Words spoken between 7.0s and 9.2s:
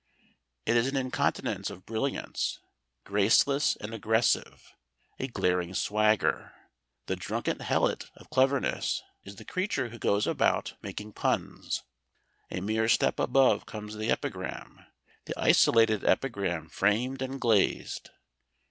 The drunken helot of cleverness